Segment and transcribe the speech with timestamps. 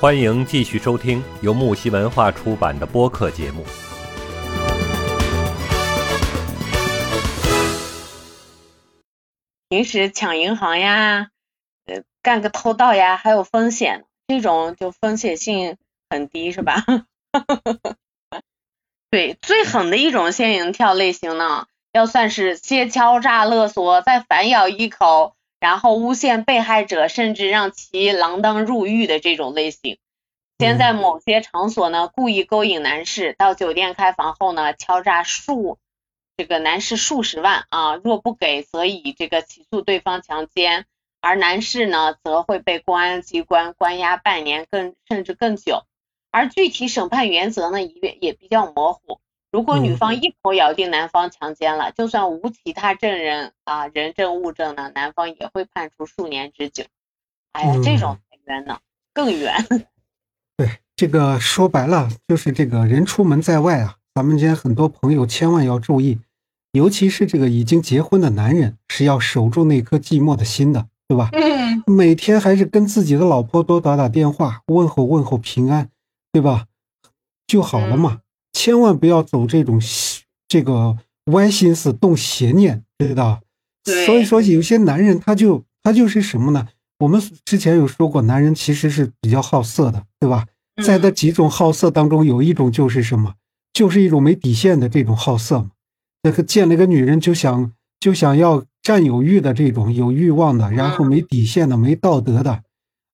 [0.00, 3.66] 欢迎继续收听由木西文化出版的播客节目。
[9.68, 11.28] 平时抢银行呀，
[11.84, 15.76] 呃，干个偷盗呀，还有风险，这种就风险性
[16.08, 16.82] 很低，是吧？
[19.10, 25.36] 对，最狠的一种仙人跳类型呢，要算是先敲诈勒索，再反咬一口。
[25.60, 29.98] 然后诬陷被害者，甚至让其锒铛入狱的这种类型，
[30.58, 35.78] 先在某些场所呢故意勾引男士，到酒店开房后呢敲诈数
[36.38, 40.86] 这个男士数十万啊，若不给，则以这个起诉对方强奸，
[41.20, 45.84] 而男士呢则会被公安机关关押半年更甚至更久，
[46.30, 49.20] 而具体审判原则呢也也比较模糊。
[49.52, 56.84] 如果女方一口咬定男方强奸了，就算无其他证人啊人证物证呢，男方也会判处数年之久。
[57.52, 58.80] 哎呀，这种太冤了，
[59.12, 59.52] 更冤。
[60.56, 66.20] 对，这个说白了就是这个人出门在外啊，咱们间很多朋友千万要注意，
[66.70, 71.30] 尤其是这个已经结婚的男人，是要守住那颗寂寞的心的，对吧？
[71.32, 71.82] 嗯。
[71.86, 75.90] 每天还是跟自己的老婆多打打电话，问候问候平安，
[76.30, 76.66] 对吧？
[77.48, 78.20] 就好了嘛。
[78.62, 79.80] 千万不要走这种
[80.46, 80.94] 这个
[81.32, 83.40] 歪心思、动邪念，知道？
[84.04, 86.68] 所以说，有些男人他就他就是什么呢？
[86.98, 90.44] 我们之前有说过，男人其实是比较好色的，对吧？
[90.84, 93.32] 在这几种好色当中，有一种就是什么？
[93.72, 95.70] 就是一种没底线的这种好色嘛。
[96.22, 102.62] 那个见了个女人就想就想要占有欲的这种有欲望的，然后没底线的、没道德的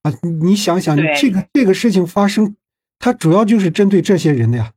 [0.03, 0.13] 啊！
[0.43, 2.57] 你想想，这个这个事情发生，
[2.99, 4.73] 它主要就是针对这些人的呀。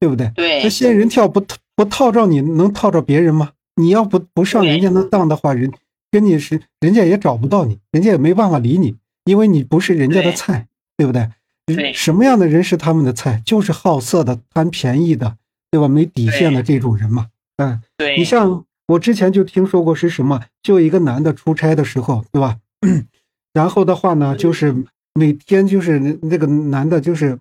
[0.00, 0.32] 对不对？
[0.34, 1.44] 对，那仙人跳不
[1.76, 3.52] 不套着你能套着别人吗？
[3.76, 5.70] 你要不不上人家那当的话，人
[6.10, 11.28] 跟你是人家也找不到你，人家也没办法理你，因为你不是人家的菜，对不对？
[11.66, 13.40] 对，什么样的人是他们的菜？
[13.46, 15.36] 就是好色的、贪便宜的，
[15.70, 15.86] 对吧？
[15.86, 17.28] 没底线的这种人嘛。
[17.58, 18.16] 嗯，对。
[18.16, 20.42] 你像我之前就听说过是什么？
[20.62, 22.58] 就一个男的出差的时候，对吧？
[23.52, 24.74] 然后的话呢，就是
[25.14, 27.38] 每天就是那个男的，就是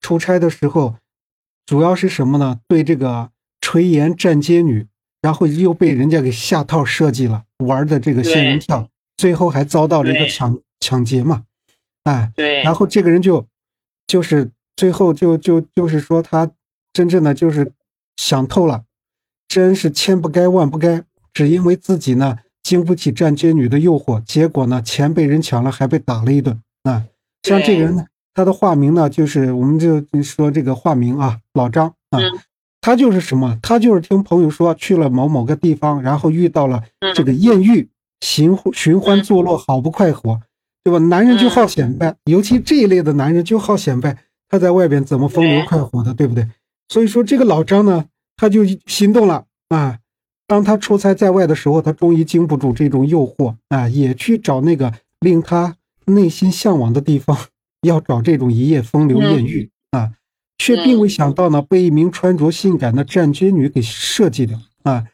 [0.00, 0.96] 出差的时候。
[1.64, 2.60] 主要是什么呢？
[2.66, 3.30] 对这个
[3.60, 4.86] 垂涎站街女，
[5.20, 11.44] 然后又被人家给下套设计了，玩的这个仙人跳，最后还遭到了一个抢抢劫嘛，
[12.04, 13.46] 哎，对，然后这个人就
[14.06, 16.50] 就是最后就就就是说他
[16.92, 17.72] 真正的就是
[18.16, 18.84] 想透了，
[19.46, 27.04] 真是千不该万不该，只因为自己呢经不起站街女的诱惑，结果呢钱被人抢了，还被打了一顿啊，
[27.44, 28.06] 像这个人呢。
[28.34, 32.18] 他的化名呢，就是我们就说这个化名啊，老张啊，
[32.80, 33.58] 他就是什么？
[33.62, 36.82] 他就是听朋友说去了某某个地方，然后遇到了
[37.14, 37.88] 这个艳遇，
[38.20, 40.40] 寻寻欢作乐，好不快活，
[40.82, 40.98] 对吧？
[40.98, 44.16] 男人就好显摆，尤其这一类的男人就好显摆，
[44.48, 46.48] 他在外边怎么风流快活的，对不对？
[46.88, 48.06] 所以说这个老张呢，
[48.36, 49.98] 他就心动了啊。
[50.48, 55.76] 当他出差在外的时候，他终于经不住这种诱惑啊，也去找那个令他
[56.06, 57.36] 内心向往的地方。
[57.82, 60.12] 要找这种一夜风流艳遇啊，
[60.58, 65.04] 却并未想到呢，被一名穿着性感的站街女给设计了啊，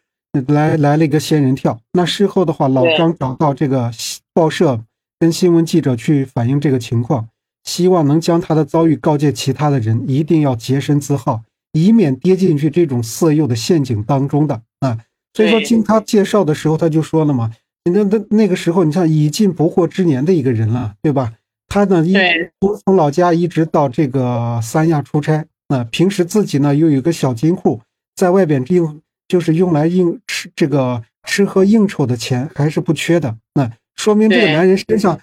[0.47, 1.81] 来来了一个仙人跳。
[1.93, 3.91] 那事后的话，老张找到这个
[4.35, 4.83] 报社，
[5.19, 7.29] 跟新闻记者去反映这个情况，
[7.65, 11.43] 希望能将他的遭遇告诫其他的人，一定要洁身自好，
[11.73, 14.99] 以免跌进去这种色诱的陷阱当中的啊。
[15.33, 17.51] 所以说，经他介绍的时候，他就说了嘛，
[17.85, 21.33] 那那那个时候，你像已近不惑之年的一个人了，对吧？
[21.69, 22.15] 他呢，一
[22.61, 27.81] 从从老家一直到这个三亚出差，那平时自己呢又有个小金库，
[28.17, 33.37] 在外边用就是用来应吃这个吃喝应酬的钱还是不缺的。
[33.55, 35.21] 那说明这个男人身上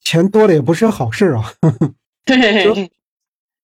[0.00, 1.52] 钱多了也不是好事啊。
[2.24, 2.90] 对。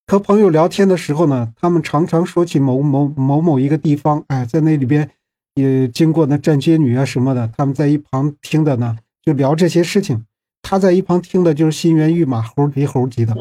[0.09, 5.11] 和朋友聊天的时候呢，他们常常说起某某某某一个地方，哎，在那里边
[5.55, 10.25] 也经过那站街女啊什么的，他们在一旁听的呢，就聊这些事情。
[10.69, 13.33] 他在一旁听的就是心猿意马、猴急猴急的。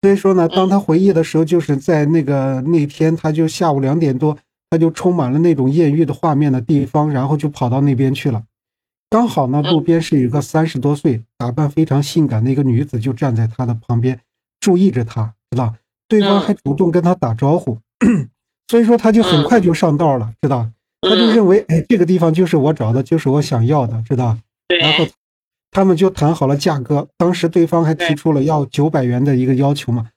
[0.00, 4.36] 所以说呢，当他回忆的时候，就是在那个那天，他就下午两点多，
[4.70, 8.42] 他就充满了那种艳遇的画面的地方，然后就跑到那边去了。
[9.10, 14.18] 刚好呢，路边是一个三十多岁、打扮非常性感的一个女子，就站在他的旁边，
[14.58, 15.74] 注意着他，知道？
[16.08, 17.78] 对方还主动跟他打招呼，
[18.68, 20.68] 所以说他就很快就上道了，知道？
[21.02, 24.38] 他就认为，哎，这个地方就是我找的，就是我想要的，知道？
[24.80, 25.06] 然后。
[25.72, 30.10] 他们就谈好了价格，当时对方还提出了要九百元的一个要求嘛，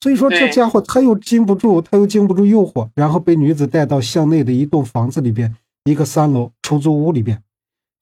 [0.00, 5.54] 所以说这家伙他又经不住，他又经不住诱惑，然后被女子带到巷内的一栋房子里边，
[5.84, 7.42] 一个三楼出租屋里边。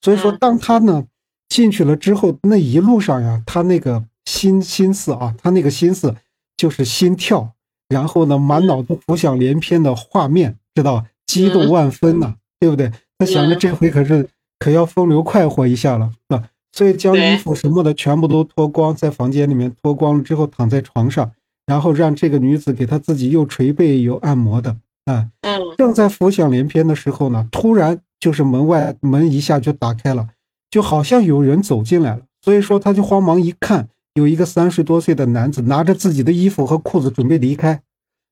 [0.02, 1.04] 所以说，当他呢
[1.48, 6.14] 进去了之后，那一路上呀，他那个心心思啊，他那个心思
[6.56, 7.52] 就是心跳，
[7.88, 12.92] 然后呢，满脑子浮想联翩的画面，知道激动万分呐，对不对？
[13.18, 14.28] 他想着这回可是
[14.58, 21.32] 可要风流快活一下了，啊，所以将衣服什么的全部都脱光，在房间里面脱光了之后，躺在床上，
[21.66, 24.76] 然后让这个女子给她自己又捶背又按摩的，
[25.06, 30.28] 啊，嗯，正在浮想联翩的时候呢，突然就是门外门一下就打开了，
[30.70, 32.22] 就好像有人走进来了。
[32.40, 37.82] 所以说，他就慌忙一看，有一个三十多岁的男子拿着自己的衣服和裤子准备离开。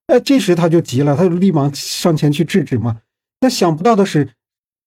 [0.06, 2.98] 哎，这时他就急了，他就立马上前去制止嘛。
[3.40, 4.30] 那想不到的是，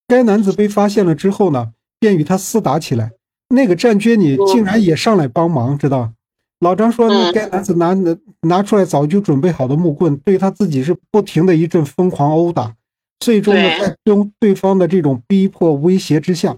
[0.07, 3.11] 该男子被发现了之后呢，便与他厮打起来。
[3.49, 6.13] 那个战军你竟然也上来帮忙，知道？
[6.59, 12.75] 老张说，那该男子拿拿拿出来早就准备好的木棍，对他自己是不停的一阵疯狂殴打。
[13.19, 16.57] 最终呢，在对对方的这种逼迫威胁之下。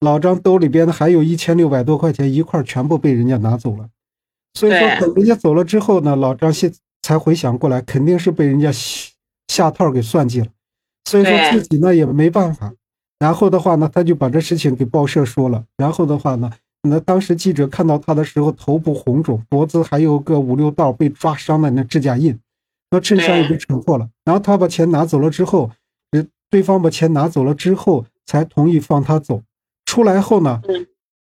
[0.00, 3.88] 老张兜里边的还有一千六百多块钱，一块全部被人家拿走了。
[4.54, 6.72] 所以说，等人家走了之后呢，老张现
[7.02, 8.70] 才回想过来，肯定是被人家
[9.48, 10.46] 下套给算计了。
[11.04, 12.74] 所以说自己呢也没办法。
[13.22, 15.64] 然后的话呢，他就把这事情给报社说了。
[15.76, 16.50] 然后的话呢，
[16.82, 22.36] 那当时记者看到他的时候，头部红肿，脖子还有个五六道被抓伤的那指甲印，
[22.90, 24.08] 那衬衫也被扯破了。
[24.24, 25.70] 然后他把钱拿走了之后，
[26.10, 29.40] 呃，对方把钱拿走了之后，才同意放他走。
[29.86, 30.60] 出来后呢，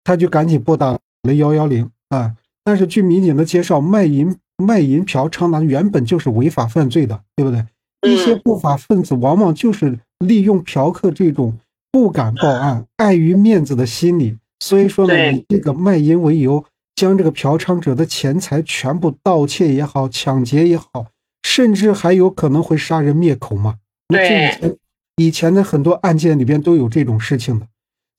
[0.03, 0.91] 他就赶紧拨打
[1.23, 2.35] 了幺幺零啊。
[2.65, 7.65] 但是据民警的介绍，卖淫、卖淫嫖娼呢，原本就是违法犯罪的，对不对？
[8.05, 11.57] 一些不法分子往往就是利用嫖客这种
[11.95, 21.05] 不敢报案、碍于面子的心理，所以说呢，以这个卖淫为由，将这个嫖娼者的钱财全部盗窃也好、抢劫也好，
[21.43, 23.75] 甚至还有可能会杀人灭口嘛。
[24.09, 24.77] 那这以前
[25.15, 27.65] 以前的很多案件里边都有这种事情的。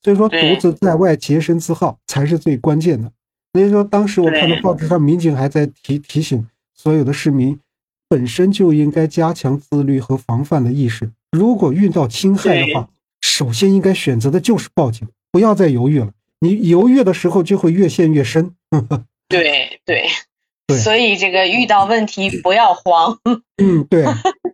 [0.01, 3.11] 所以说，独自在外洁身自好才是最关键的。
[3.53, 7.59] 所以说，当时我看到报纸上，民警还在提提醒所有的市民，
[8.09, 11.11] 本身就应该加强自律和防范的意识。
[11.31, 12.89] 如果遇到侵害的话，
[13.27, 16.11] 首先应该选择的就是报警，不要再犹豫了。
[16.39, 18.55] 你犹豫的时候，就会越陷越深。
[19.27, 20.09] 对对
[20.65, 23.19] 对，所以这个遇到问题不要慌。
[23.61, 24.05] 嗯，对。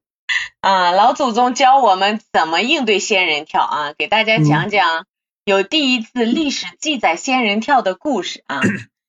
[0.61, 5.05] 啊，老祖宗教我们怎么应对仙人跳啊，给大家讲讲。
[5.45, 8.61] 有第一次历史记载仙人跳的故事啊，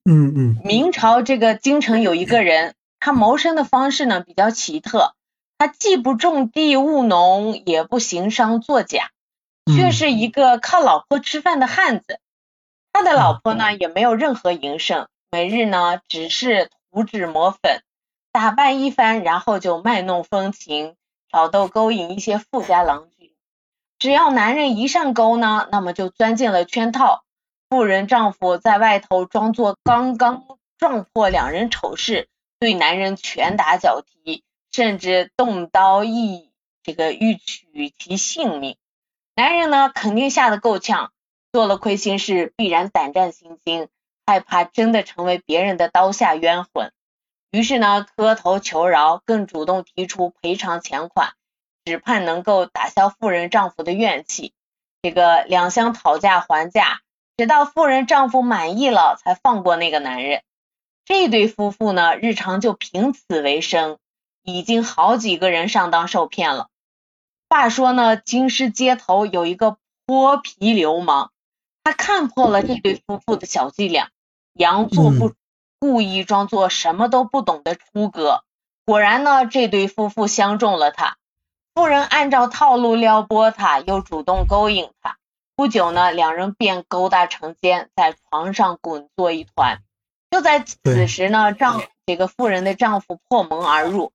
[0.04, 5.14] 嗯嗯，明朝这个京城有一个人，他谋生的方式呢比较奇特，
[5.56, 9.10] 他既不种地务农，也不行商作甲，
[9.66, 12.18] 却是一个靠老婆吃饭的汉子。
[12.92, 17.82] 他的老婆呢也没有任何营生，每日呢只是涂脂抹粉，
[18.30, 20.96] 打扮一番，然后就卖弄风情，
[21.28, 23.32] 挑逗勾引一些富家郎君。
[23.98, 27.24] 只要男人一上钩呢，那么就钻进了圈套。
[27.70, 30.44] 妇人丈夫在外头装作刚刚
[30.78, 32.28] 撞破两人丑事，
[32.60, 36.52] 对男人拳打脚踢，甚至动刀一
[36.84, 38.76] 这个欲取其性命。
[39.36, 41.12] 男人呢，肯定吓得够呛，
[41.52, 43.88] 做了亏心事，必然胆战心惊，
[44.26, 46.92] 害怕真的成为别人的刀下冤魂。
[47.50, 51.32] 于是呢，磕头求饶，更主动提出赔偿钱款。
[51.84, 54.54] 只盼能够打消富人丈夫的怨气，
[55.02, 57.02] 这个两相讨价还价，
[57.36, 60.42] 直到富人丈夫满意了，才放过那个男人。
[61.04, 63.98] 这对夫妇呢，日常就凭此为生，
[64.42, 66.68] 已经好几个人上当受骗了。
[67.54, 71.28] 话说呢，京师街头有一个泼皮流氓，
[71.84, 74.08] 他看破了这对夫妇的小伎俩，
[74.56, 75.34] 佯作不
[75.78, 78.42] 故意装作什么都不懂的出格。
[78.84, 81.16] 果然呢，这对夫妇相中了他。
[81.76, 85.18] 妇人按照套路撩拨他，又主动勾引他。
[85.54, 89.78] 不久呢，两人便勾搭成奸，在床上滚作一团。
[90.28, 94.10] 就在此时呢，丈这个妇人的丈夫破门而入。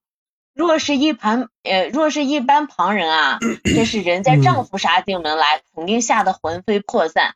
[0.59, 7.33] 若是一盘呃，若是一般旁人啊， 这是人家丈夫杀进门来，肯定吓得魂飞魄散，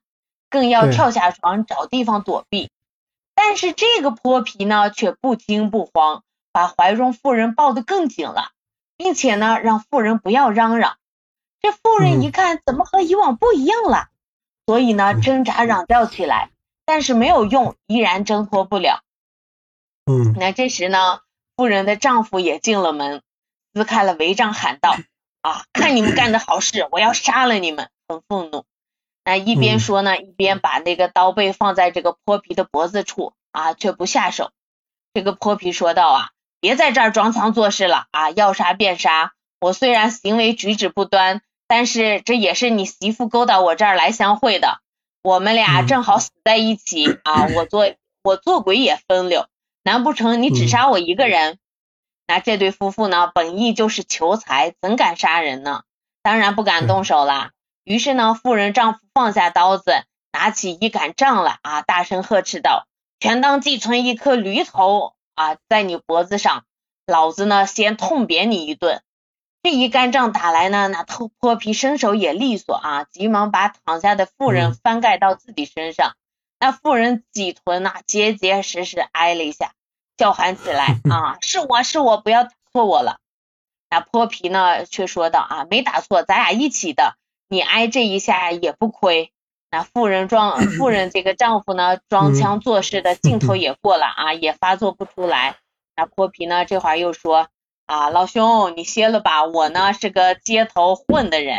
[0.49, 2.69] 更要跳下床找地方躲避。
[3.33, 8.49] 但是这个泼皮呢，却不惊不慌，把怀中妇人抱得更紧了。
[8.97, 10.97] 并且呢，让妇人不要嚷嚷。
[11.61, 14.09] 这妇人一看，怎么和以往不一样了？
[14.65, 16.49] 所以呢，挣扎嚷叫起来，
[16.83, 19.01] 但是没有用，依然挣脱不了。
[20.05, 21.19] 嗯，那这时呢，
[21.55, 23.21] 妇人的丈夫也进了门，
[23.73, 24.95] 撕开了帷帐，喊道
[25.41, 28.65] ：“啊，看你们干的好事，我要杀了你们！”很愤怒。
[29.25, 34.51] 那一边说呢，一边把那个刀背放在这个泼皮的脖子处，啊，却不下手。
[35.13, 36.29] 这个泼皮说道：“啊。”
[36.63, 38.29] 别在这儿装腔作势了啊！
[38.29, 39.33] 要杀便杀。
[39.59, 44.79] 我虽然行为举止不端，但是这也是你媳妇勾到我这儿来相会的。
[45.21, 47.47] 我们俩正好死在一起啊！
[47.53, 47.91] 我做
[48.23, 49.49] 我做鬼也分了，
[49.83, 51.59] 难不成你只杀我一个人？
[52.25, 55.83] 那这对夫妇呢，本意就是求财，怎敢杀人呢？
[56.21, 57.51] 当然不敢动手啦。
[57.83, 62.87] 于是呢，妇人丈夫放下刀子，拿起一杆杖来啊，大声呵斥道
[63.19, 66.63] ：“全当寄存一颗驴头啊，在你脖子上，
[67.05, 69.01] 老子呢先痛扁你一顿。”
[69.63, 76.15] 这一杆杖打来呢，那头泼皮身手也利索啊，急忙把躺下的妇人翻盖到自己身上。
[76.63, 79.73] 那妇人挤臀呐，结结实实挨了一下，
[80.15, 83.17] 叫喊起来 啊：“是我是我，不要打错我了。”
[83.91, 87.17] 那泼皮呢，却说道：“啊，没打错，咱俩一起的。
[87.49, 89.33] 你挨这一下也不亏。”
[89.71, 95.57] 那妇人装妇人这个丈夫呢，装腔作势的劲头也过了啊，也发作不出来。
[95.97, 97.49] 那泼皮呢，这会儿又说
[97.87, 101.57] ：“啊，老兄，你歇了吧，我呢是个街头混的人，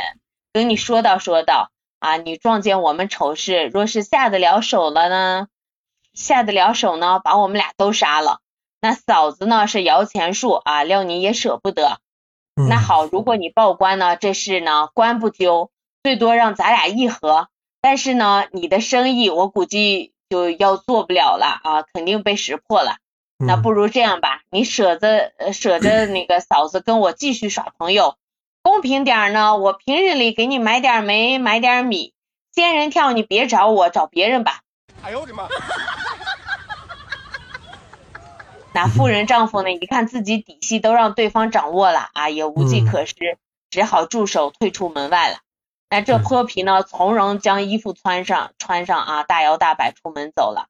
[0.54, 1.70] 跟你说道说道
[2.04, 5.48] 啊，你撞见我们丑事，若是下得了手了呢，
[6.12, 8.40] 下得了手呢，把我们俩都杀了。
[8.82, 12.00] 那嫂子呢是摇钱树啊，料你也舍不得。”
[12.68, 15.70] 那好，如果你报官呢，这事呢官不丢，
[16.02, 17.48] 最多让咱俩议和。
[17.80, 22.98] 但是呢，你的生意我估计就要做不了了啊，肯定被识破了。
[23.38, 28.16] 那不如这样吧，你舍着舍着那个嫂子跟我继续耍朋友，
[28.64, 32.14] 公平点呢，我平日里给你买点煤，买点米。
[32.50, 34.62] 仙人跳你别找我，找别人吧。
[35.02, 35.46] 哎呦我的妈！
[38.72, 39.70] 那妇人丈夫呢？
[39.70, 43.36] 一看自己底细都让对方掌握了啊，也无计可施，
[43.68, 45.40] 只好住手退出门外了。
[45.90, 50.68] 那这泼皮呢，从容将衣服穿上，穿上啊，大摇大摆出门走了。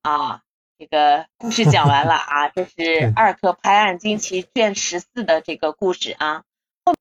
[0.00, 0.40] 啊，
[0.78, 2.72] 这个故事讲完了啊，这是
[3.14, 6.44] 《二课拍案惊奇》卷十四的这个故事啊。